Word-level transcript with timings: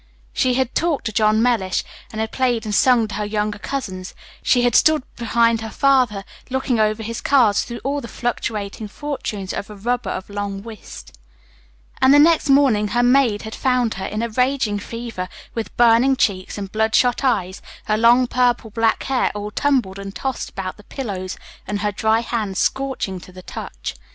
She 0.33 0.55
had 0.55 0.73
talked 0.73 1.05
to 1.05 1.11
John 1.11 1.43
Mellish, 1.43 1.83
and 2.11 2.19
had 2.19 2.31
played 2.31 2.65
and 2.65 2.73
sung 2.73 3.07
to 3.07 3.13
her 3.13 3.23
younger 3.23 3.59
cousins; 3.59 4.15
she 4.41 4.63
had 4.63 4.73
stood 4.73 5.03
behind 5.15 5.61
her 5.61 5.69
father, 5.69 6.23
looking 6.49 6.79
over 6.79 7.03
his 7.03 7.21
cards 7.21 7.61
through 7.63 7.81
all 7.83 8.01
the 8.01 8.07
fluctuating 8.07 8.87
fortunes 8.87 9.53
of 9.53 9.69
a 9.69 9.75
rubber 9.75 10.09
of 10.09 10.27
long 10.27 10.63
whist; 10.63 11.15
and 12.01 12.11
the 12.11 12.17
next 12.17 12.49
morning 12.49 12.87
her 12.87 13.03
maid 13.03 13.43
had 13.43 13.53
found 13.53 13.93
her 13.93 14.05
in 14.07 14.23
a 14.23 14.29
raging 14.29 14.79
fever, 14.79 15.29
with 15.53 15.77
burning 15.77 16.15
cheeks 16.15 16.57
and 16.57 16.71
bloodshot 16.71 17.23
eyes, 17.23 17.61
her 17.85 17.95
long 17.95 18.25
purple 18.25 18.71
black 18.71 19.03
hair 19.03 19.31
all 19.35 19.51
tumbled 19.51 19.99
and 19.99 20.15
tossed 20.15 20.49
about 20.49 20.77
the 20.77 20.83
pillows, 20.85 21.37
and 21.67 21.81
her 21.81 21.91
dry 21.91 22.21
hands 22.21 22.57
scorching 22.57 23.19
to 23.19 23.31
the 23.31 23.43
touch. 23.43 23.93